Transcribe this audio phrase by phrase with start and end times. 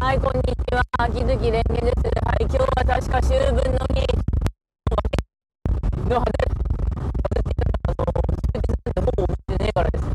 [0.00, 0.82] はい、こんにちは。
[0.98, 2.00] 秋月蓮華です。
[2.24, 4.00] はい、今日は確か秋分の日
[6.08, 6.24] の話、
[7.28, 7.44] 私、
[7.84, 8.08] あの、
[8.58, 10.09] んてほぼ覚えてねえからです。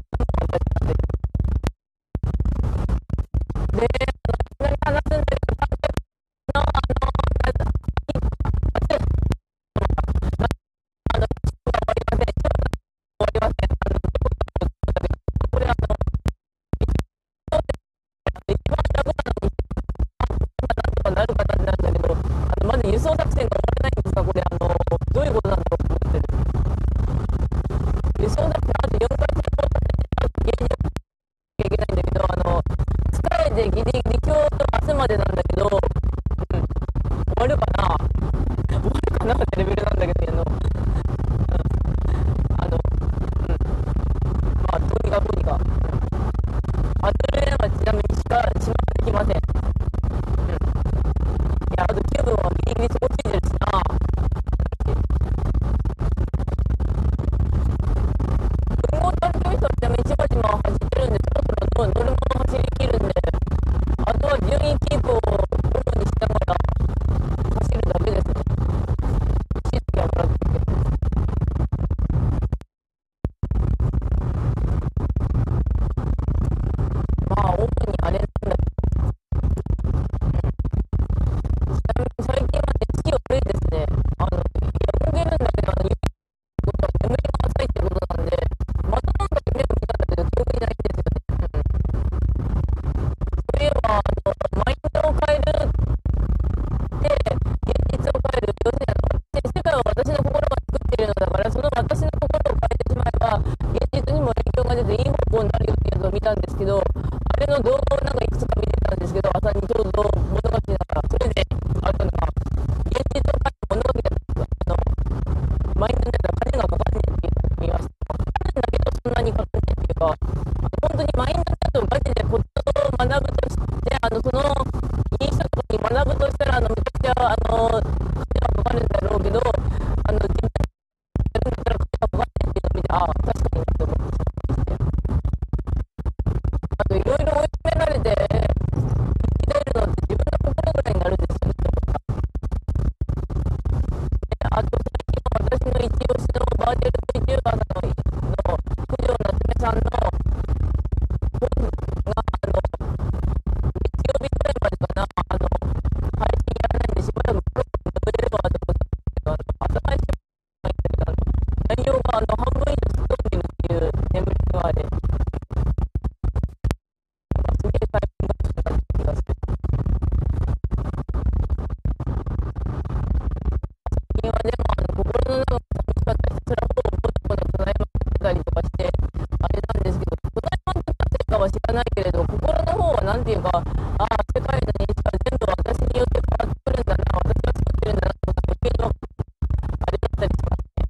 [183.45, 183.61] ば、あ
[184.05, 190.89] あ、世界の認識は全部私によって変わってくるんだな、私が作ってるんだなと、余計のあれだったりしますね。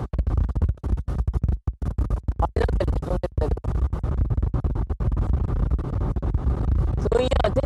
[2.39, 2.95] あれだったり。
[7.03, 7.64] そういや、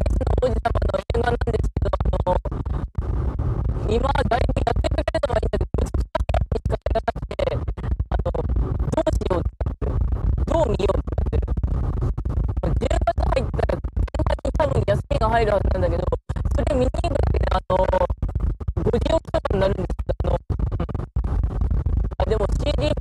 [22.80, 22.94] dijo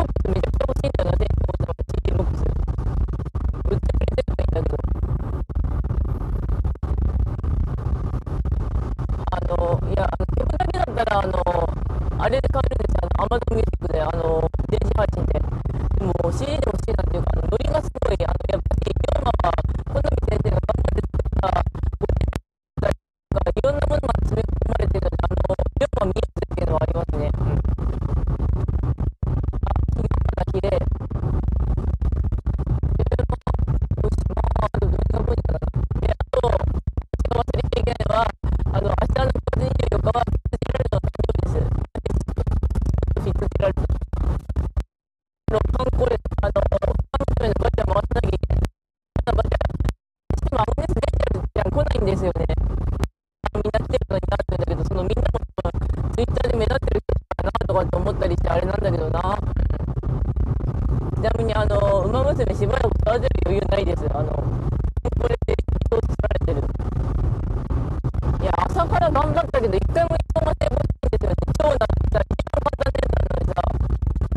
[68.87, 70.87] は頑張ったけど、一回も一本も成功し
[71.19, 71.19] てないん。
[71.19, 71.35] ですよね。
[71.59, 73.59] 超なさ、一番簡単なやつなのにさ、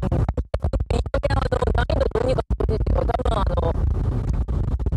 [0.01, 3.69] うん、いい加減あの、難易度どうにかしてほしいっていうか、多分あの、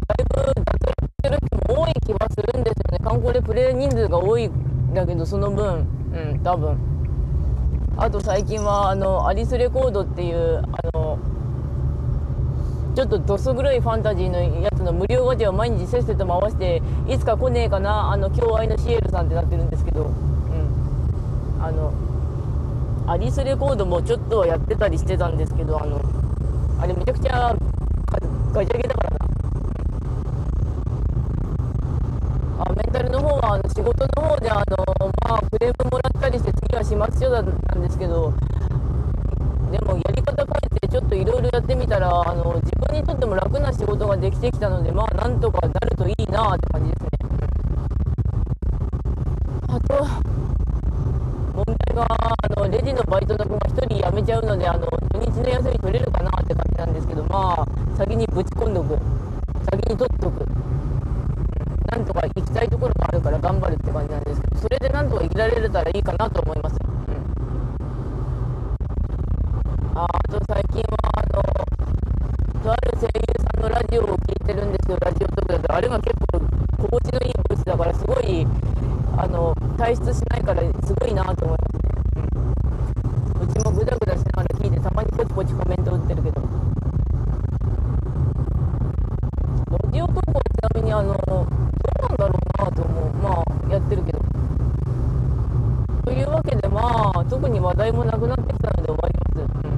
[0.04, 2.64] だいぶ脱落してる人も多い気はするん。
[2.64, 2.98] ですよね。
[3.04, 4.94] 観光でプレイ人数が多いん。
[4.94, 6.78] だけど、その分、うん、多分。
[7.96, 11.18] あと最近は、あの、アリスレコードっていう、あの、
[12.94, 21.92] ちょっとどす黒いファンタジーのやつの無料ガチャを毎日せっせと回していつか来ねえかなあの共愛のシエルさんってなってるんですけど、うん、あの
[23.06, 26.00] アリスレコードもちょっとはやってたりしてたんですけどあの
[26.80, 27.54] あれめちゃくちゃ
[28.52, 29.16] ガチャゲだからな。
[32.56, 34.62] あメンタルの方はあの仕事の方であの、
[35.28, 38.32] まあ、クレームもらったりして次は始末書だったんですけど
[39.72, 42.60] でもやり方変えてちょっといろいろやってみたらあの
[42.94, 47.08] にとっても楽な仕事ができてきたのでまあなんとかなるといいなって感じですね
[49.68, 50.06] あと
[51.54, 58.98] 問題があのレジのバイトの子が1人辞めちゃうのであの土日の休み取れるかなって感じなんですけどまあ先にぶち込んどく。
[59.70, 60.44] 先に取っとく。
[61.90, 66.74] なんとか行きたいところもあるから頑張るって感じなんですけどそれでなんとか生きられたらいいかなと思います。
[66.74, 66.76] う
[69.96, 69.98] ん。
[69.98, 71.42] ああと最近はあの
[72.64, 73.10] とある声優
[73.44, 76.40] さんのラジオを聞いてるんですよラジオトークだとあれが結構
[76.78, 78.46] 心地のいいボイスだからすごい
[79.18, 81.82] あの退出しないからすごいなと思いますね、
[83.36, 86.48] うん、うちもグダグダしながら聞いてたまにポチポチコメント打ってるけどラ
[89.92, 91.44] ジオトークはちなみにあのどう
[92.08, 94.20] なんだろうなと思うまあやってるけど
[96.02, 97.92] というわけでまあ特に話題
[98.54, 99.74] もなくなってきたので終わります、うん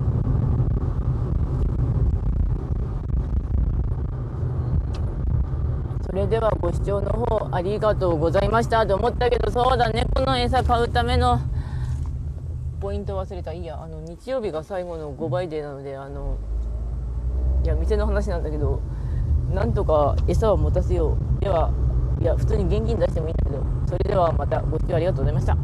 [6.06, 8.86] それではご視聴の方ありがとうございました。
[8.86, 11.40] と思ったけどそうだ猫の餌買うための
[12.80, 13.52] ポイント忘れた。
[13.52, 16.38] いいやあの日曜日が最後の5倍デーなのであの
[17.64, 18.80] いや店の話なんだけど
[19.52, 21.70] なんとか餌を持たせようでは
[22.18, 25.54] いや普通に現金出してもいいんだけどそれではまたご視聴ありがとうございました。